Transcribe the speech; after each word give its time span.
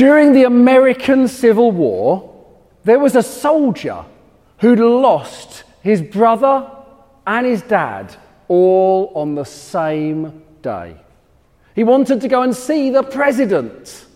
During 0.00 0.32
the 0.32 0.44
American 0.44 1.28
Civil 1.28 1.72
War, 1.72 2.34
there 2.84 2.98
was 2.98 3.16
a 3.16 3.22
soldier 3.22 4.02
who'd 4.60 4.78
lost 4.78 5.64
his 5.82 6.00
brother 6.00 6.70
and 7.26 7.44
his 7.44 7.60
dad 7.60 8.16
all 8.48 9.12
on 9.14 9.34
the 9.34 9.44
same 9.44 10.42
day. 10.62 10.96
He 11.74 11.84
wanted 11.84 12.22
to 12.22 12.28
go 12.28 12.40
and 12.40 12.56
see 12.56 12.88
the 12.88 13.02
president. 13.02 14.06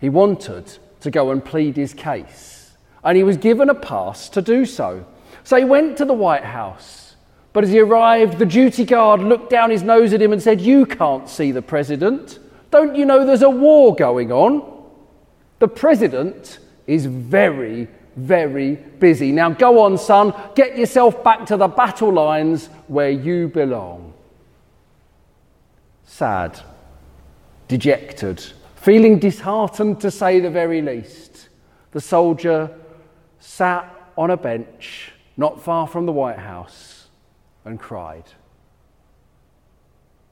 He 0.00 0.08
wanted 0.08 0.78
to 1.00 1.10
go 1.10 1.32
and 1.32 1.44
plead 1.44 1.76
his 1.76 1.92
case. 1.92 2.70
And 3.02 3.16
he 3.16 3.24
was 3.24 3.38
given 3.38 3.68
a 3.68 3.74
pass 3.74 4.28
to 4.28 4.40
do 4.40 4.64
so. 4.64 5.04
So 5.42 5.56
he 5.56 5.64
went 5.64 5.98
to 5.98 6.04
the 6.04 6.14
White 6.14 6.44
House. 6.44 7.16
But 7.52 7.64
as 7.64 7.70
he 7.70 7.80
arrived, 7.80 8.38
the 8.38 8.46
duty 8.46 8.84
guard 8.84 9.22
looked 9.22 9.50
down 9.50 9.70
his 9.70 9.82
nose 9.82 10.12
at 10.12 10.22
him 10.22 10.32
and 10.32 10.40
said, 10.40 10.60
You 10.60 10.86
can't 10.86 11.28
see 11.28 11.50
the 11.50 11.62
president. 11.62 12.38
Don't 12.72 12.96
you 12.96 13.04
know 13.04 13.24
there's 13.24 13.42
a 13.42 13.50
war 13.50 13.94
going 13.94 14.32
on? 14.32 14.82
The 15.58 15.68
president 15.68 16.58
is 16.86 17.04
very, 17.04 17.86
very 18.16 18.76
busy. 18.76 19.30
Now 19.30 19.50
go 19.50 19.80
on, 19.80 19.98
son, 19.98 20.34
get 20.54 20.76
yourself 20.76 21.22
back 21.22 21.44
to 21.46 21.58
the 21.58 21.68
battle 21.68 22.10
lines 22.10 22.68
where 22.88 23.10
you 23.10 23.48
belong. 23.48 24.14
Sad, 26.06 26.60
dejected, 27.68 28.42
feeling 28.74 29.18
disheartened 29.18 30.00
to 30.00 30.10
say 30.10 30.40
the 30.40 30.50
very 30.50 30.80
least, 30.80 31.50
the 31.92 32.00
soldier 32.00 32.70
sat 33.38 33.94
on 34.16 34.30
a 34.30 34.36
bench 34.36 35.12
not 35.36 35.60
far 35.62 35.86
from 35.86 36.06
the 36.06 36.12
White 36.12 36.38
House 36.38 37.08
and 37.66 37.78
cried. 37.78 38.24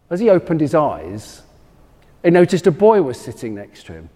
As 0.09 0.20
he 0.20 0.30
opened 0.30 0.62
his 0.62 0.75
eyes, 0.75 1.42
he 2.23 2.30
noticed 2.30 2.66
a 2.66 2.70
boy 2.70 3.02
was 3.02 3.19
sitting 3.19 3.55
next 3.55 3.87
to 3.87 3.92
him. 3.92 4.10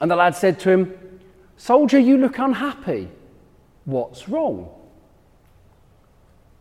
And 0.00 0.10
the 0.10 0.16
lad 0.16 0.34
said 0.34 0.58
to 0.60 0.70
him, 0.70 1.20
Soldier, 1.56 1.98
you 1.98 2.18
look 2.18 2.38
unhappy. 2.38 3.08
What's 3.84 4.28
wrong? 4.28 4.68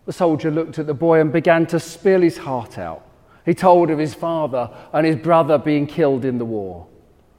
The 0.05 0.13
soldier 0.13 0.51
looked 0.51 0.79
at 0.79 0.87
the 0.87 0.93
boy 0.93 1.19
and 1.21 1.31
began 1.31 1.65
to 1.67 1.79
spill 1.79 2.21
his 2.21 2.37
heart 2.37 2.77
out. 2.77 3.05
He 3.45 3.53
told 3.53 3.89
of 3.89 3.97
his 3.99 4.13
father 4.13 4.69
and 4.93 5.05
his 5.05 5.15
brother 5.15 5.57
being 5.57 5.87
killed 5.87 6.25
in 6.25 6.37
the 6.37 6.45
war, 6.45 6.87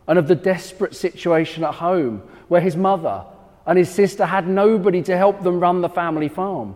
and 0.09 0.19
of 0.19 0.29
the 0.29 0.35
desperate 0.35 0.95
situation 0.95 1.65
at 1.65 1.75
home 1.75 2.23
where 2.49 2.61
his 2.61 2.77
mother 2.77 3.25
and 3.67 3.79
his 3.79 3.89
sister 3.91 4.27
had 4.27 4.49
nobody 4.49 5.03
to 5.03 5.17
help 5.17 5.43
them 5.43 5.61
run 5.61 5.81
the 5.81 5.89
family 5.89 6.29
farm. 6.29 6.75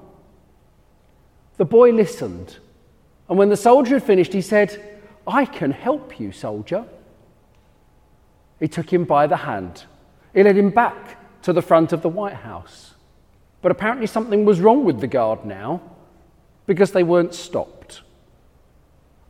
The 1.57 1.65
boy 1.65 1.91
listened, 1.91 2.59
and 3.29 3.39
when 3.39 3.49
the 3.49 3.57
soldier 3.57 3.95
had 3.95 4.05
finished, 4.05 4.33
he 4.33 4.43
said, 4.43 4.96
I 5.27 5.45
can 5.45 5.73
help 5.73 6.21
you, 6.21 6.33
soldier. 6.33 6.85
He 8.61 8.69
took 8.69 8.93
him 8.93 9.05
by 9.05 9.27
the 9.27 9.37
hand 9.37 9.85
he 10.37 10.43
led 10.43 10.59
him 10.59 10.69
back 10.69 11.17
to 11.43 11.55
the 11.55 11.63
front 11.63 11.95
of 11.95 12.03
the 12.03 12.11
White 12.11 12.35
House. 12.35 12.93
But 13.63 13.73
apparently, 13.73 14.07
something 14.07 14.45
was 14.45 14.61
wrong 14.61 14.85
with 14.85 15.01
the 15.01 15.07
guard 15.07 15.47
now 15.47 15.81
because 16.67 16.93
they 16.93 17.03
weren't 17.03 17.33
stopped. 17.33 18.03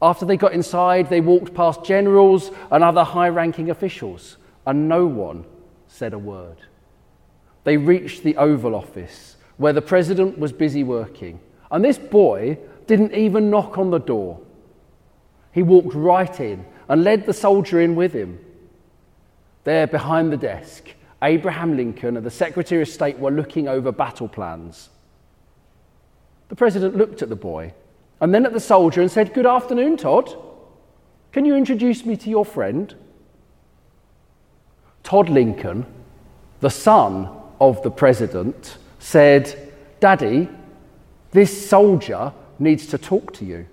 After 0.02 0.26
they 0.26 0.36
got 0.36 0.52
inside, 0.52 1.08
they 1.08 1.20
walked 1.20 1.54
past 1.54 1.84
generals 1.84 2.50
and 2.72 2.82
other 2.82 3.04
high 3.04 3.28
ranking 3.28 3.70
officials, 3.70 4.36
and 4.66 4.88
no 4.88 5.06
one 5.06 5.44
said 5.86 6.12
a 6.12 6.18
word. 6.18 6.56
They 7.62 7.76
reached 7.76 8.24
the 8.24 8.36
Oval 8.36 8.74
Office 8.74 9.36
where 9.58 9.72
the 9.72 9.80
president 9.80 10.40
was 10.40 10.52
busy 10.52 10.82
working, 10.82 11.38
and 11.70 11.84
this 11.84 11.98
boy 11.98 12.58
didn't 12.88 13.14
even 13.14 13.48
knock 13.48 13.78
on 13.78 13.90
the 13.92 13.98
door. 13.98 14.40
He 15.56 15.62
walked 15.62 15.94
right 15.94 16.38
in 16.38 16.66
and 16.86 17.02
led 17.02 17.24
the 17.24 17.32
soldier 17.32 17.80
in 17.80 17.96
with 17.96 18.12
him. 18.12 18.38
There 19.64 19.86
behind 19.86 20.30
the 20.30 20.36
desk, 20.36 20.90
Abraham 21.22 21.78
Lincoln 21.78 22.18
and 22.18 22.26
the 22.26 22.30
Secretary 22.30 22.82
of 22.82 22.88
State 22.88 23.18
were 23.18 23.30
looking 23.30 23.66
over 23.66 23.90
battle 23.90 24.28
plans. 24.28 24.90
The 26.50 26.56
president 26.56 26.94
looked 26.94 27.22
at 27.22 27.30
the 27.30 27.36
boy 27.36 27.72
and 28.20 28.34
then 28.34 28.44
at 28.44 28.52
the 28.52 28.60
soldier 28.60 29.00
and 29.00 29.10
said, 29.10 29.32
Good 29.32 29.46
afternoon, 29.46 29.96
Todd. 29.96 30.36
Can 31.32 31.46
you 31.46 31.56
introduce 31.56 32.04
me 32.04 32.18
to 32.18 32.28
your 32.28 32.44
friend? 32.44 32.94
Todd 35.04 35.30
Lincoln, 35.30 35.86
the 36.60 36.68
son 36.68 37.30
of 37.62 37.82
the 37.82 37.90
president, 37.90 38.76
said, 38.98 39.72
Daddy, 40.00 40.50
this 41.30 41.66
soldier 41.66 42.34
needs 42.58 42.86
to 42.88 42.98
talk 42.98 43.32
to 43.32 43.46
you. 43.46 43.66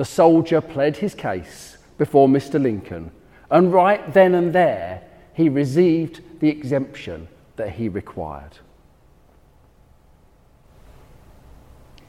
The 0.00 0.06
soldier 0.06 0.62
pled 0.62 0.96
his 0.96 1.14
case 1.14 1.76
before 1.98 2.26
Mr. 2.26 2.58
Lincoln 2.58 3.10
and 3.50 3.70
right 3.70 4.10
then 4.14 4.34
and 4.34 4.50
there, 4.50 5.02
he 5.34 5.50
received 5.50 6.22
the 6.40 6.48
exemption 6.48 7.28
that 7.56 7.72
he 7.72 7.90
required. 7.90 8.56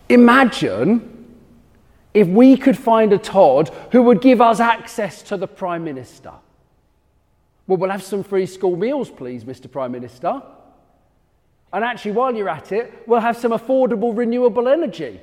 Imagine 0.07 1.35
if 2.13 2.29
we 2.29 2.55
could 2.55 2.77
find 2.77 3.11
a 3.11 3.17
Todd 3.17 3.67
who 3.91 4.03
would 4.03 4.21
give 4.21 4.39
us 4.39 4.61
access 4.61 5.21
to 5.23 5.35
the 5.35 5.47
Prime 5.47 5.83
Minister. 5.83 6.31
Well, 7.67 7.77
we'll 7.77 7.89
have 7.89 8.03
some 8.03 8.23
free 8.23 8.45
school 8.45 8.77
meals, 8.77 9.09
please, 9.09 9.43
Mr. 9.43 9.69
Prime 9.69 9.91
Minister. 9.91 10.41
And 11.73 11.83
actually, 11.83 12.11
while 12.11 12.33
you're 12.33 12.47
at 12.47 12.71
it, 12.71 13.03
we'll 13.05 13.19
have 13.19 13.35
some 13.35 13.51
affordable 13.51 14.15
renewable 14.15 14.69
energy. 14.69 15.19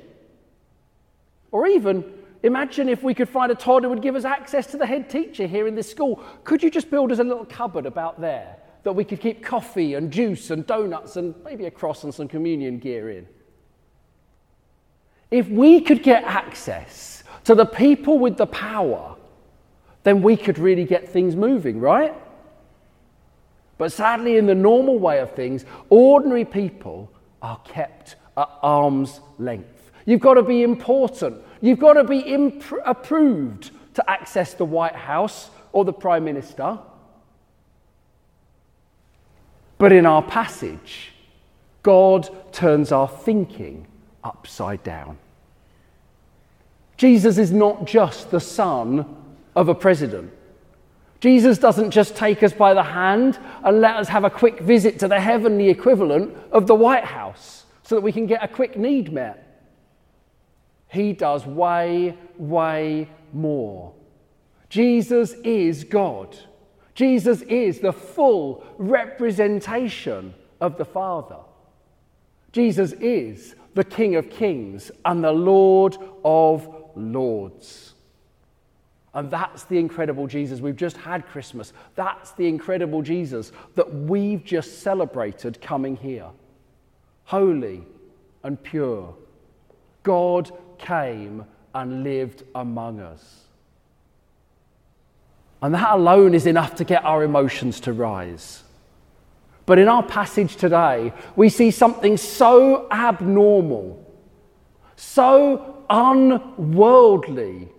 Or 1.51 1.65
even 1.65 2.18
Imagine 2.43 2.87
if 2.87 3.03
we 3.03 3.13
could 3.13 3.27
find 3.27 3.51
a 3.51 3.55
Todd 3.55 3.83
who 3.83 3.89
would 3.89 4.01
give 4.01 4.15
us 4.15 4.23
access 4.23 4.67
to 4.67 4.77
the 4.77 4.85
head 4.85 5.09
teacher 5.09 5.45
here 5.45 5.67
in 5.67 5.75
this 5.75 5.89
school. 5.89 6.23
Could 6.43 6.63
you 6.63 6.71
just 6.71 6.89
build 6.89 7.11
us 7.11 7.19
a 7.19 7.23
little 7.23 7.45
cupboard 7.45 7.85
about 7.85 8.21
there 8.21 8.55
that 8.83 8.93
we 8.93 9.03
could 9.03 9.19
keep 9.19 9.43
coffee 9.43 9.95
and 9.95 10.09
juice 10.09 10.49
and 10.49 10.65
donuts 10.65 11.17
and 11.17 11.35
maybe 11.43 11.65
a 11.65 11.71
cross 11.71 12.05
and 12.05 12.13
some 12.13 12.29
communion 12.29 12.79
gear 12.79 13.09
in? 13.09 13.27
If 15.31 15.49
we 15.49 15.81
could 15.81 16.01
get 16.01 16.23
access 16.23 17.23
to 17.43 17.55
the 17.55 17.65
people 17.65 18.19
with 18.19 18.37
the 18.37 18.47
power, 18.47 19.15
then 20.03 20.21
we 20.21 20.37
could 20.37 20.57
really 20.57 20.85
get 20.85 21.09
things 21.09 21.35
moving, 21.35 21.79
right? 21.79 22.15
But 23.77 23.91
sadly, 23.91 24.37
in 24.37 24.45
the 24.45 24.55
normal 24.55 24.97
way 24.97 25.19
of 25.19 25.33
things, 25.33 25.65
ordinary 25.89 26.45
people 26.45 27.11
are 27.41 27.59
kept 27.59 28.15
at 28.37 28.49
arm's 28.61 29.19
length. 29.37 29.91
You've 30.05 30.19
got 30.19 30.35
to 30.35 30.43
be 30.43 30.63
important. 30.63 31.41
You've 31.61 31.79
got 31.79 31.93
to 31.93 32.03
be 32.03 32.19
imp- 32.19 32.63
approved 32.85 33.71
to 33.95 34.09
access 34.09 34.53
the 34.53 34.65
White 34.65 34.95
House 34.95 35.49
or 35.71 35.85
the 35.85 35.93
Prime 35.93 36.23
Minister. 36.23 36.79
But 39.77 39.91
in 39.91 40.05
our 40.05 40.21
passage, 40.21 41.13
God 41.83 42.29
turns 42.53 42.91
our 42.91 43.07
thinking 43.07 43.87
upside 44.23 44.83
down. 44.83 45.17
Jesus 46.97 47.37
is 47.37 47.51
not 47.51 47.85
just 47.85 48.29
the 48.29 48.39
son 48.39 49.15
of 49.55 49.69
a 49.69 49.75
president. 49.75 50.33
Jesus 51.21 51.57
doesn't 51.57 51.91
just 51.91 52.15
take 52.15 52.43
us 52.43 52.53
by 52.53 52.73
the 52.73 52.83
hand 52.83 53.39
and 53.63 53.81
let 53.81 53.95
us 53.95 54.07
have 54.07 54.23
a 54.23 54.29
quick 54.29 54.59
visit 54.59 54.99
to 54.99 55.07
the 55.07 55.19
heavenly 55.19 55.69
equivalent 55.69 56.35
of 56.51 56.67
the 56.67 56.75
White 56.75 57.05
House 57.05 57.65
so 57.83 57.95
that 57.95 58.01
we 58.01 58.11
can 58.11 58.25
get 58.25 58.43
a 58.43 58.47
quick 58.47 58.77
need 58.77 59.11
met. 59.11 59.48
He 60.89 61.13
does 61.13 61.45
way, 61.45 62.17
way 62.37 63.09
more. 63.31 63.93
Jesus 64.69 65.33
is 65.43 65.83
God. 65.83 66.37
Jesus 66.95 67.41
is 67.43 67.79
the 67.79 67.93
full 67.93 68.65
representation 68.77 70.33
of 70.59 70.77
the 70.77 70.85
Father. 70.85 71.37
Jesus 72.51 72.93
is 72.93 73.55
the 73.75 73.83
King 73.83 74.15
of 74.15 74.29
Kings 74.29 74.91
and 75.05 75.23
the 75.23 75.31
Lord 75.31 75.95
of 76.25 76.67
Lords. 76.95 77.93
And 79.13 79.31
that's 79.31 79.63
the 79.63 79.77
incredible 79.77 80.27
Jesus. 80.27 80.59
We've 80.59 80.75
just 80.75 80.97
had 80.97 81.25
Christmas. 81.27 81.73
That's 81.95 82.31
the 82.33 82.47
incredible 82.47 83.01
Jesus 83.01 83.51
that 83.75 83.93
we've 83.93 84.43
just 84.43 84.81
celebrated 84.81 85.61
coming 85.61 85.95
here. 85.95 86.27
Holy 87.25 87.83
and 88.43 88.61
pure. 88.61 89.15
God 90.03 90.51
came 90.79 91.45
and 91.75 92.03
lived 92.03 92.43
among 92.55 92.99
us. 92.99 93.43
And 95.61 95.73
that 95.73 95.91
alone 95.91 96.33
is 96.33 96.45
enough 96.45 96.75
to 96.75 96.83
get 96.83 97.03
our 97.03 97.23
emotions 97.23 97.79
to 97.81 97.93
rise. 97.93 98.63
But 99.65 99.77
in 99.77 99.87
our 99.87 100.03
passage 100.03 100.55
today, 100.55 101.13
we 101.35 101.49
see 101.49 101.69
something 101.69 102.17
so 102.17 102.87
abnormal, 102.89 104.03
so 104.95 105.83
unworldly, 105.89 107.69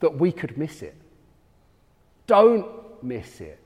that 0.00 0.18
we 0.18 0.30
could 0.30 0.58
miss 0.58 0.82
it. 0.82 0.94
Don't 2.26 2.66
miss 3.02 3.40
it. 3.40 3.58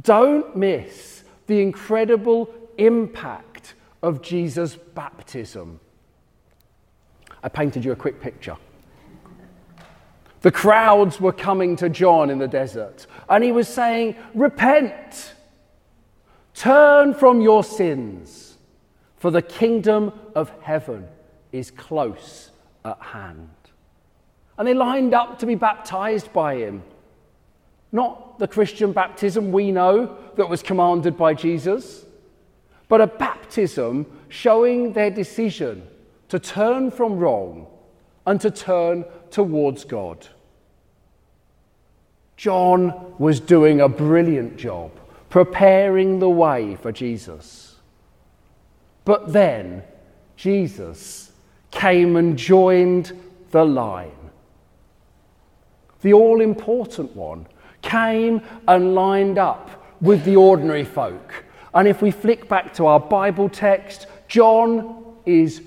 Don't 0.00 0.56
miss 0.56 1.22
the 1.46 1.60
incredible 1.60 2.52
impact 2.78 3.74
of 4.02 4.22
Jesus' 4.22 4.74
baptism 4.74 5.78
I 7.42 7.48
painted 7.48 7.84
you 7.84 7.92
a 7.92 7.96
quick 7.96 8.20
picture. 8.20 8.56
The 10.42 10.50
crowds 10.50 11.20
were 11.20 11.32
coming 11.32 11.76
to 11.76 11.88
John 11.88 12.28
in 12.28 12.38
the 12.38 12.48
desert, 12.48 13.06
and 13.28 13.44
he 13.44 13.52
was 13.52 13.68
saying, 13.68 14.16
Repent, 14.34 15.34
turn 16.54 17.14
from 17.14 17.40
your 17.40 17.62
sins, 17.62 18.58
for 19.16 19.30
the 19.30 19.42
kingdom 19.42 20.12
of 20.34 20.52
heaven 20.60 21.06
is 21.52 21.70
close 21.70 22.50
at 22.84 23.00
hand. 23.00 23.50
And 24.58 24.66
they 24.66 24.74
lined 24.74 25.14
up 25.14 25.38
to 25.38 25.46
be 25.46 25.54
baptized 25.54 26.32
by 26.32 26.56
him. 26.56 26.82
Not 27.92 28.38
the 28.38 28.48
Christian 28.48 28.92
baptism 28.92 29.52
we 29.52 29.70
know 29.70 30.16
that 30.36 30.48
was 30.48 30.62
commanded 30.62 31.16
by 31.16 31.34
Jesus, 31.34 32.04
but 32.88 33.00
a 33.00 33.06
baptism 33.06 34.06
showing 34.28 34.92
their 34.92 35.10
decision 35.10 35.86
to 36.32 36.38
turn 36.38 36.90
from 36.90 37.18
wrong 37.18 37.66
and 38.24 38.40
to 38.40 38.50
turn 38.50 39.04
towards 39.30 39.84
God. 39.84 40.26
John 42.38 43.14
was 43.18 43.38
doing 43.38 43.82
a 43.82 43.88
brilliant 43.90 44.56
job 44.56 44.92
preparing 45.28 46.20
the 46.20 46.30
way 46.30 46.74
for 46.76 46.90
Jesus. 46.90 47.76
But 49.04 49.34
then 49.34 49.82
Jesus 50.34 51.32
came 51.70 52.16
and 52.16 52.38
joined 52.38 53.12
the 53.50 53.66
line. 53.66 54.30
The 56.00 56.14
all 56.14 56.40
important 56.40 57.14
one 57.14 57.46
came 57.82 58.40
and 58.66 58.94
lined 58.94 59.36
up 59.36 59.84
with 60.00 60.24
the 60.24 60.36
ordinary 60.36 60.84
folk. 60.84 61.44
And 61.74 61.86
if 61.86 62.00
we 62.00 62.10
flick 62.10 62.48
back 62.48 62.72
to 62.76 62.86
our 62.86 63.00
Bible 63.00 63.50
text, 63.50 64.06
John 64.28 65.04
is 65.26 65.60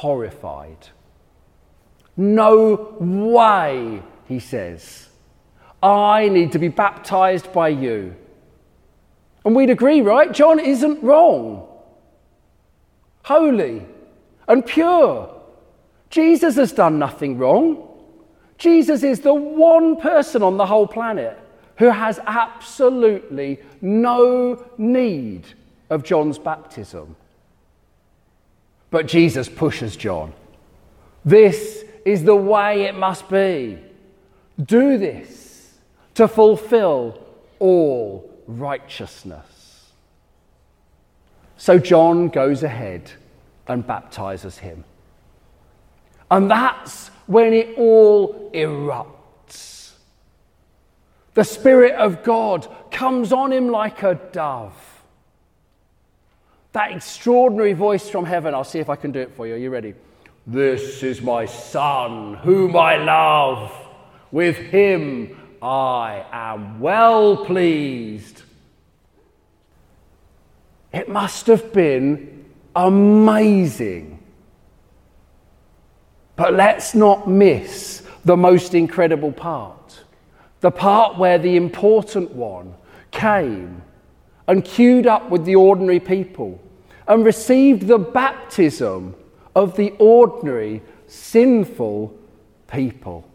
horrified. 0.00 0.88
No 2.16 2.96
way, 2.98 4.02
he 4.26 4.38
says. 4.40 5.08
I 5.82 6.28
need 6.28 6.52
to 6.52 6.58
be 6.58 6.68
baptized 6.68 7.52
by 7.52 7.68
you. 7.68 8.16
And 9.44 9.54
we'd 9.54 9.70
agree, 9.70 10.00
right? 10.00 10.32
John 10.32 10.58
isn't 10.58 11.02
wrong. 11.02 11.68
Holy 13.24 13.86
and 14.48 14.66
pure. 14.66 15.30
Jesus 16.10 16.56
has 16.56 16.72
done 16.72 16.98
nothing 16.98 17.38
wrong. 17.38 17.88
Jesus 18.58 19.02
is 19.02 19.20
the 19.20 19.34
one 19.34 19.96
person 19.96 20.42
on 20.42 20.56
the 20.56 20.66
whole 20.66 20.86
planet 20.86 21.38
who 21.76 21.90
has 21.90 22.20
absolutely 22.26 23.60
no 23.80 24.64
need 24.78 25.46
of 25.90 26.02
John's 26.02 26.38
baptism. 26.38 27.16
But 28.94 29.08
Jesus 29.08 29.48
pushes 29.48 29.96
John. 29.96 30.32
This 31.24 31.84
is 32.04 32.22
the 32.22 32.36
way 32.36 32.82
it 32.82 32.94
must 32.94 33.28
be. 33.28 33.76
Do 34.64 34.98
this 34.98 35.74
to 36.14 36.28
fulfill 36.28 37.18
all 37.58 38.32
righteousness. 38.46 39.90
So 41.56 41.76
John 41.76 42.28
goes 42.28 42.62
ahead 42.62 43.10
and 43.66 43.84
baptizes 43.84 44.58
him. 44.58 44.84
And 46.30 46.48
that's 46.48 47.08
when 47.26 47.52
it 47.52 47.76
all 47.76 48.48
erupts. 48.54 49.94
The 51.34 51.42
Spirit 51.42 51.94
of 51.96 52.22
God 52.22 52.72
comes 52.92 53.32
on 53.32 53.52
him 53.52 53.70
like 53.70 54.04
a 54.04 54.14
dove. 54.30 54.93
That 56.74 56.90
extraordinary 56.90 57.72
voice 57.72 58.08
from 58.10 58.24
heaven, 58.24 58.52
I'll 58.52 58.64
see 58.64 58.80
if 58.80 58.90
I 58.90 58.96
can 58.96 59.12
do 59.12 59.20
it 59.20 59.30
for 59.30 59.46
you. 59.46 59.54
Are 59.54 59.56
you 59.56 59.70
ready? 59.70 59.94
This 60.44 61.04
is 61.04 61.22
my 61.22 61.46
Son, 61.46 62.34
whom 62.34 62.76
I 62.76 62.96
love. 62.96 63.72
With 64.32 64.56
him 64.56 65.36
I 65.62 66.26
am 66.32 66.80
well 66.80 67.46
pleased. 67.46 68.42
It 70.92 71.08
must 71.08 71.46
have 71.46 71.72
been 71.72 72.44
amazing. 72.74 74.18
But 76.34 76.54
let's 76.54 76.92
not 76.92 77.28
miss 77.28 78.02
the 78.24 78.36
most 78.36 78.74
incredible 78.74 79.30
part 79.32 80.02
the 80.60 80.70
part 80.70 81.18
where 81.18 81.36
the 81.36 81.56
important 81.56 82.32
one 82.32 82.74
came 83.10 83.82
and 84.48 84.64
queued 84.64 85.06
up 85.06 85.28
with 85.28 85.44
the 85.44 85.54
ordinary 85.54 86.00
people 86.00 86.58
and 87.06 87.24
received 87.24 87.86
the 87.86 87.98
baptism 87.98 89.14
of 89.54 89.76
the 89.76 89.90
ordinary, 89.98 90.82
sinful 91.06 92.16
people. 92.66 93.28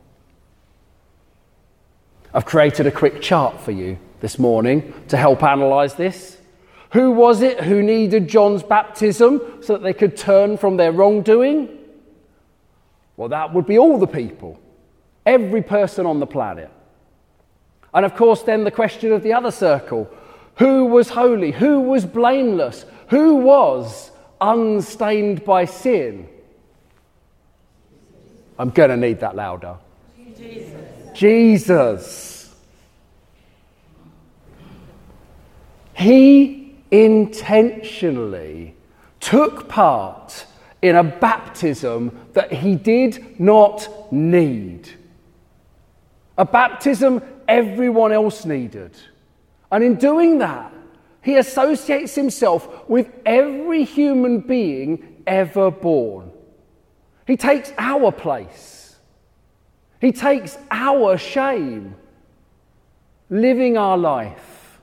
I've 2.33 2.45
created 2.45 2.85
a 2.87 2.91
quick 2.91 3.21
chart 3.21 3.59
for 3.59 3.71
you 3.71 3.97
this 4.19 4.37
morning 4.37 4.93
to 5.07 5.17
help 5.17 5.41
analyse 5.41 5.93
this. 5.93 6.37
Who 6.91 7.11
was 7.11 7.41
it 7.41 7.61
who 7.61 7.81
needed 7.83 8.27
John's 8.27 8.63
baptism 8.63 9.41
so 9.61 9.73
that 9.73 9.83
they 9.83 9.93
could 9.93 10.17
turn 10.17 10.57
from 10.57 10.77
their 10.77 10.91
wrongdoing? 10.91 11.69
Well, 13.17 13.29
that 13.29 13.53
would 13.53 13.65
be 13.65 13.77
all 13.77 13.99
the 13.99 14.07
people, 14.07 14.59
every 15.25 15.61
person 15.61 16.05
on 16.05 16.19
the 16.19 16.27
planet. 16.27 16.71
And 17.93 18.05
of 18.05 18.15
course, 18.15 18.43
then 18.43 18.63
the 18.63 18.71
question 18.71 19.11
of 19.11 19.23
the 19.23 19.33
other 19.33 19.51
circle 19.51 20.09
who 20.59 20.85
was 20.85 21.09
holy? 21.09 21.51
Who 21.51 21.79
was 21.79 22.05
blameless? 22.05 22.85
Who 23.07 23.35
was 23.35 24.11
unstained 24.41 25.45
by 25.45 25.63
sin? 25.63 26.27
I'm 28.57 28.69
going 28.69 28.89
to 28.89 28.97
need 28.97 29.21
that 29.21 29.37
louder. 29.37 29.77
Jesus. 30.37 31.17
Jesus. 31.17 32.55
He 35.93 36.75
intentionally 36.91 38.75
took 39.21 39.69
part 39.69 40.45
in 40.81 40.97
a 40.97 41.03
baptism 41.03 42.27
that 42.33 42.51
he 42.51 42.75
did 42.75 43.39
not 43.39 44.11
need. 44.11 44.89
A 46.37 46.43
baptism 46.43 47.21
everyone 47.47 48.11
else 48.11 48.43
needed. 48.43 48.91
And 49.71 49.83
in 49.83 49.95
doing 49.95 50.39
that, 50.39 50.73
he 51.21 51.35
associates 51.35 52.15
himself 52.15 52.89
with 52.89 53.09
every 53.25 53.83
human 53.83 54.39
being 54.39 55.21
ever 55.27 55.69
born. 55.69 56.31
He 57.27 57.37
takes 57.37 57.71
our 57.77 58.11
place. 58.11 58.97
He 60.01 60.11
takes 60.11 60.57
our 60.71 61.17
shame, 61.17 61.95
living 63.29 63.77
our 63.77 63.97
life, 63.97 64.79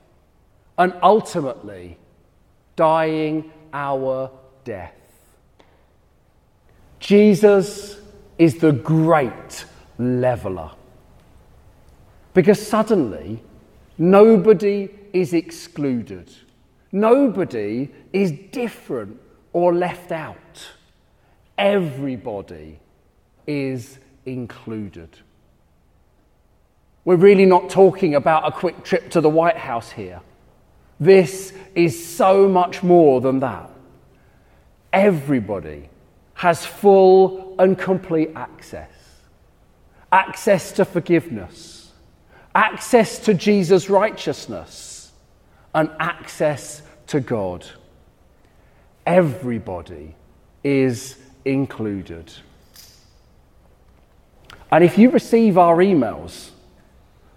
and 0.77 0.93
ultimately 1.01 1.97
dying 2.75 3.51
our 3.73 4.31
death. 4.63 4.93
Jesus 6.99 7.99
is 8.37 8.59
the 8.59 8.71
great 8.71 9.65
leveler. 9.97 10.71
Because 12.33 12.65
suddenly, 12.65 13.41
nobody 13.97 14.89
is 15.13 15.33
excluded, 15.33 16.29
nobody 16.91 17.89
is 18.13 18.31
different 18.51 19.19
or 19.53 19.73
left 19.73 20.11
out. 20.11 20.67
Everybody 21.57 22.79
is 23.47 23.99
included. 24.25 25.09
We're 27.05 27.15
really 27.15 27.45
not 27.45 27.69
talking 27.69 28.15
about 28.15 28.47
a 28.47 28.51
quick 28.51 28.83
trip 28.83 29.09
to 29.11 29.21
the 29.21 29.29
White 29.29 29.57
House 29.57 29.91
here. 29.91 30.21
This 30.99 31.53
is 31.73 32.05
so 32.05 32.49
much 32.49 32.83
more 32.83 33.21
than 33.21 33.39
that. 33.39 33.69
Everybody 34.91 35.89
has 36.33 36.65
full 36.65 37.55
and 37.59 37.77
complete 37.77 38.31
access 38.35 38.91
access 40.11 40.71
to 40.73 40.85
forgiveness, 40.85 41.76
access 42.57 43.19
to 43.19 43.35
Jesus' 43.35 43.87
righteousness, 43.87 45.11
and 45.75 45.91
access 45.99 46.81
to 47.05 47.19
God. 47.19 47.67
Everybody 49.05 50.15
is 50.63 51.17
included. 51.45 52.33
And 54.71 54.83
if 54.83 54.97
you 54.97 55.11
receive 55.11 55.59
our 55.59 55.77
emails, 55.77 56.49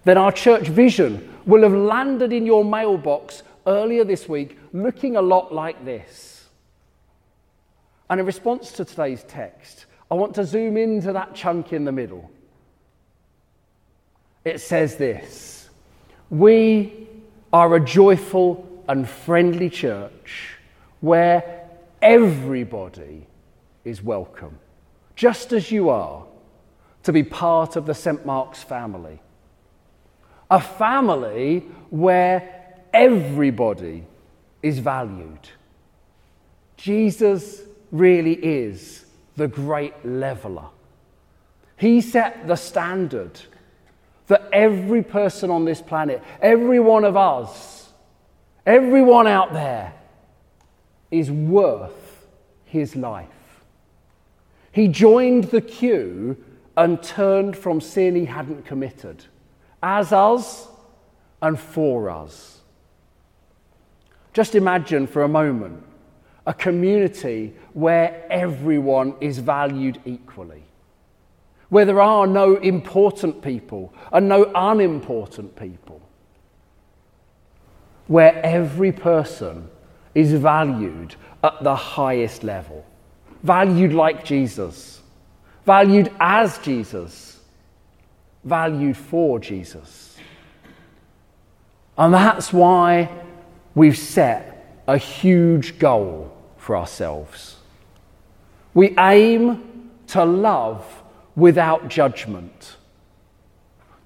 then 0.05 0.17
our 0.17 0.33
church 0.33 0.69
vision 0.69 1.39
will 1.45 1.65
have 1.65 1.75
landed 1.75 2.33
in 2.33 2.47
your 2.47 2.65
mailbox 2.65 3.43
earlier 3.67 4.05
this 4.05 4.27
week 4.27 4.59
looking 4.73 5.17
a 5.17 5.23
lot 5.23 5.53
like 5.53 5.85
this. 5.85 6.49
And 8.09 8.21
in 8.21 8.25
response 8.25 8.73
to 8.73 8.87
today's 8.87 9.23
text, 9.25 9.85
I 10.11 10.15
want 10.15 10.35
to 10.37 10.45
zoom 10.45 10.79
into 10.79 11.13
that 11.13 11.35
chunk 11.35 11.75
in 11.75 11.85
the 11.85 11.93
middle. 11.93 12.31
It 14.45 14.61
says 14.61 14.97
this 14.97 15.69
We 16.29 17.09
are 17.53 17.75
a 17.75 17.81
joyful 17.81 18.67
and 18.89 19.09
friendly 19.09 19.71
church 19.71 20.57
where 21.01 21.69
everybody 22.01 23.27
is 23.85 24.03
welcome, 24.03 24.59
just 25.17 25.53
as 25.53 25.71
you 25.71 25.91
are 25.91 26.25
to 27.03 27.13
be 27.13 27.23
part 27.23 27.77
of 27.77 27.87
the 27.87 27.95
St. 27.95 28.25
Mark's 28.27 28.63
family. 28.63 29.21
A 30.51 30.61
family 30.61 31.61
where 31.91 32.75
everybody 32.93 34.05
is 34.63 34.79
valued. 34.79 35.49
Jesus 36.77 37.63
really 37.93 38.35
is 38.35 39.05
the 39.37 39.49
great 39.49 39.95
leveler. 40.05 40.67
He 41.77 42.01
set 42.01 42.47
the 42.47 42.57
standard 42.57 43.41
that 44.31 44.49
every 44.53 45.03
person 45.03 45.51
on 45.51 45.65
this 45.65 45.83
planet, 45.83 46.23
every 46.41 46.81
one 46.81 47.05
of 47.05 47.17
us, 47.17 47.93
everyone 48.65 49.27
out 49.27 49.53
there 49.53 49.93
is 51.11 51.31
worth 51.31 52.27
his 52.65 52.97
life. 52.97 53.29
He 54.73 54.89
joined 54.89 55.45
the 55.45 55.61
queue 55.61 56.37
and 56.77 57.03
turned 57.03 57.57
from 57.57 57.81
sin 57.81 58.15
he 58.15 58.25
hadn't 58.25 58.65
committed, 58.65 59.25
as 59.83 60.13
us 60.13 60.69
and 61.43 61.59
for 61.59 62.09
us. 62.09 62.61
Just 64.33 64.55
imagine 64.55 65.07
for 65.07 65.25
a 65.25 65.29
moment 65.29 65.85
a 66.47 66.55
community 66.55 67.53
where 67.73 68.25
everyone 68.31 69.15
is 69.21 69.39
valued 69.39 70.01
equally, 70.05 70.63
where 71.71 71.85
there 71.85 72.01
are 72.01 72.27
no 72.27 72.57
important 72.57 73.43
people 73.43 73.95
and 74.13 74.29
no 74.29 74.51
unimportant 74.55 75.57
people, 75.57 76.01
where 78.09 78.45
every 78.45 78.93
person 78.93 79.71
is 80.15 80.33
valued 80.33 81.15
at 81.43 81.63
the 81.63 81.75
highest 81.75 82.43
level, 82.43 82.85
valued 83.43 83.93
like 83.93 84.25
Jesus, 84.25 85.01
valued 85.65 86.13
as 86.19 86.59
Jesus, 86.59 87.41
valued 88.45 88.97
for 88.97 89.39
Jesus. 89.39 90.17
And 91.97 92.13
that's 92.13 92.53
why 92.53 93.11
we've 93.75 93.99
set 93.99 94.83
a 94.89 94.99
huge 94.99 95.79
goal 95.79 96.37
for 96.57 96.77
ourselves. 96.77 97.57
We 98.75 98.97
aim 98.99 99.91
to 100.09 100.25
love 100.25 101.00
without 101.41 101.89
judgment, 101.89 102.77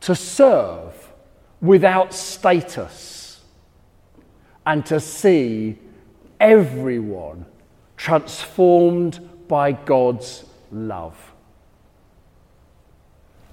to 0.01 0.15
serve 0.15 1.13
without 1.61 2.15
status, 2.15 3.41
and 4.65 4.87
to 4.87 5.01
see 5.01 5.77
everyone 6.39 7.45
transformed 7.97 9.19
by 9.49 9.73
God's 9.73 10.45
love 10.71 11.33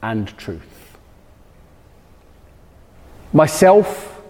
and 0.02 0.28
truth. 0.38 0.98
Myself 3.34 4.22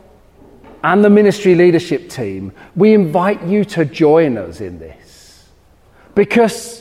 and 0.83 1.03
the 1.03 1.09
ministry 1.09 1.55
leadership 1.55 2.09
team, 2.09 2.53
we 2.75 2.93
invite 2.93 3.43
you 3.43 3.65
to 3.65 3.83
join 3.83 4.37
us 4.37 4.61
in 4.61 4.79
this 4.79 5.49
because 6.15 6.80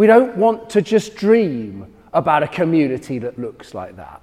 we 0.00 0.06
don't 0.06 0.34
want 0.34 0.70
to 0.70 0.80
just 0.80 1.14
dream 1.14 1.86
about 2.14 2.42
a 2.42 2.48
community 2.48 3.18
that 3.18 3.38
looks 3.38 3.74
like 3.74 3.96
that. 3.96 4.22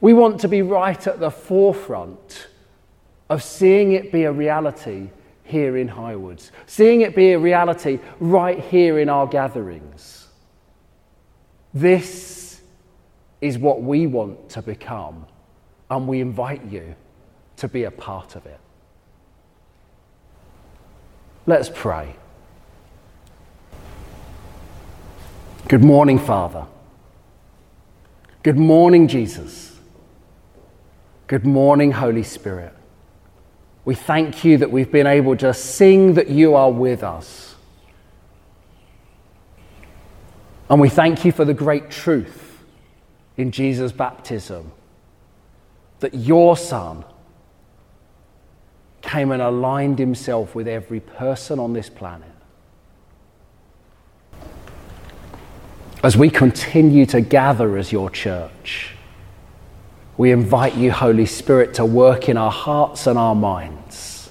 We 0.00 0.12
want 0.12 0.38
to 0.42 0.48
be 0.48 0.62
right 0.62 1.04
at 1.08 1.18
the 1.18 1.28
forefront 1.28 2.46
of 3.28 3.42
seeing 3.42 3.94
it 3.94 4.12
be 4.12 4.22
a 4.22 4.30
reality 4.30 5.10
here 5.42 5.76
in 5.76 5.88
Highwoods, 5.88 6.52
seeing 6.66 7.00
it 7.00 7.16
be 7.16 7.32
a 7.32 7.38
reality 7.40 7.98
right 8.20 8.60
here 8.60 9.00
in 9.00 9.08
our 9.08 9.26
gatherings. 9.26 10.28
This 11.74 12.60
is 13.40 13.58
what 13.58 13.82
we 13.82 14.06
want 14.06 14.50
to 14.50 14.62
become, 14.62 15.26
and 15.90 16.06
we 16.06 16.20
invite 16.20 16.64
you 16.66 16.94
to 17.56 17.66
be 17.66 17.82
a 17.82 17.90
part 17.90 18.36
of 18.36 18.46
it. 18.46 18.60
Let's 21.44 21.72
pray. 21.74 22.14
Good 25.68 25.82
morning, 25.82 26.18
Father. 26.18 26.66
Good 28.42 28.58
morning, 28.58 29.08
Jesus. 29.08 29.78
Good 31.28 31.46
morning, 31.46 31.92
Holy 31.92 32.24
Spirit. 32.24 32.74
We 33.84 33.94
thank 33.94 34.44
you 34.44 34.58
that 34.58 34.70
we've 34.70 34.90
been 34.90 35.06
able 35.06 35.36
to 35.38 35.54
sing 35.54 36.14
that 36.14 36.28
you 36.28 36.54
are 36.54 36.70
with 36.70 37.02
us. 37.02 37.54
And 40.68 40.80
we 40.80 40.88
thank 40.88 41.24
you 41.24 41.32
for 41.32 41.44
the 41.44 41.54
great 41.54 41.90
truth 41.90 42.64
in 43.36 43.50
Jesus' 43.50 43.92
baptism 43.92 44.72
that 46.00 46.14
your 46.14 46.56
Son 46.56 47.04
came 49.00 49.30
and 49.30 49.40
aligned 49.40 49.98
himself 49.98 50.54
with 50.54 50.66
every 50.66 51.00
person 51.00 51.58
on 51.58 51.72
this 51.72 51.88
planet. 51.88 52.31
As 56.02 56.16
we 56.16 56.30
continue 56.30 57.06
to 57.06 57.20
gather 57.20 57.76
as 57.76 57.92
your 57.92 58.10
church, 58.10 58.90
we 60.16 60.32
invite 60.32 60.74
you, 60.74 60.90
Holy 60.90 61.26
Spirit, 61.26 61.74
to 61.74 61.84
work 61.84 62.28
in 62.28 62.36
our 62.36 62.50
hearts 62.50 63.06
and 63.06 63.16
our 63.16 63.36
minds, 63.36 64.30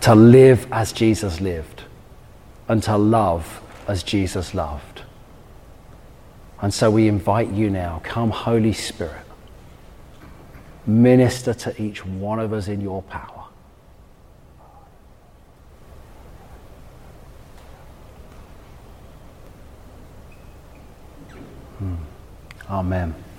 to 0.00 0.14
live 0.14 0.66
as 0.72 0.92
Jesus 0.92 1.40
lived, 1.40 1.84
and 2.66 2.82
to 2.82 2.96
love 2.96 3.62
as 3.86 4.02
Jesus 4.02 4.52
loved. 4.52 5.02
And 6.60 6.74
so 6.74 6.90
we 6.90 7.06
invite 7.06 7.50
you 7.52 7.70
now, 7.70 8.00
come, 8.02 8.30
Holy 8.30 8.72
Spirit, 8.72 9.24
minister 10.86 11.54
to 11.54 11.80
each 11.80 12.04
one 12.04 12.40
of 12.40 12.52
us 12.52 12.66
in 12.66 12.80
your 12.80 13.02
power. 13.02 13.39
Amen. 22.70 23.29